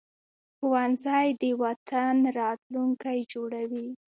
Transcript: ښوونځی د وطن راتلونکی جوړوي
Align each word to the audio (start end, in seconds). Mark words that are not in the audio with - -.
ښوونځی 0.57 1.27
د 1.41 1.43
وطن 1.63 2.15
راتلونکی 2.39 3.17
جوړوي 3.33 3.87